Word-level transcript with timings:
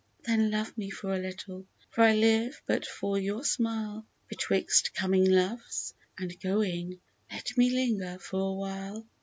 then 0.23 0.49
love 0.49 0.75
me 0.79 0.89
for 0.89 1.13
a 1.13 1.19
little, 1.19 1.63
for 1.91 2.01
I 2.03 2.15
live 2.15 2.63
but 2.65 2.87
for 2.87 3.19
your 3.19 3.43
smile. 3.43 4.03
Betwixt 4.29 4.95
coming 4.95 5.29
loves 5.29 5.93
and 6.17 6.39
going, 6.39 6.99
let 7.31 7.55
me 7.55 7.69
linger 7.69 8.17
for 8.17 8.39
a 8.39 8.51
while 8.51 9.05